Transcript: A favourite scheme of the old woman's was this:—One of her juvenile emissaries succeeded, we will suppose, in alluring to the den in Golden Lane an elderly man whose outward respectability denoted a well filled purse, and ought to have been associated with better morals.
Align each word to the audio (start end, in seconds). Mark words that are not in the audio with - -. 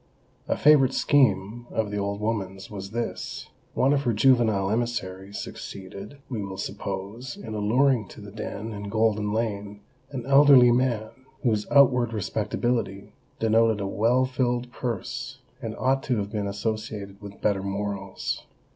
A 0.47 0.57
favourite 0.57 0.95
scheme 0.95 1.67
of 1.69 1.91
the 1.91 1.97
old 1.99 2.19
woman's 2.21 2.71
was 2.71 2.89
this:—One 2.89 3.93
of 3.93 4.01
her 4.01 4.13
juvenile 4.13 4.71
emissaries 4.71 5.37
succeeded, 5.37 6.17
we 6.27 6.41
will 6.41 6.57
suppose, 6.57 7.37
in 7.37 7.53
alluring 7.53 8.07
to 8.07 8.19
the 8.19 8.31
den 8.31 8.71
in 8.73 8.89
Golden 8.89 9.31
Lane 9.31 9.81
an 10.09 10.25
elderly 10.25 10.71
man 10.71 11.09
whose 11.43 11.67
outward 11.69 12.13
respectability 12.13 13.13
denoted 13.37 13.79
a 13.79 13.85
well 13.85 14.25
filled 14.25 14.71
purse, 14.71 15.37
and 15.61 15.75
ought 15.77 16.01
to 16.01 16.17
have 16.17 16.31
been 16.31 16.47
associated 16.47 17.21
with 17.21 17.39
better 17.39 17.61
morals. 17.61 18.47